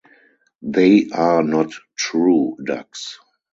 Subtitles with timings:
[0.63, 3.19] They are not true ducks.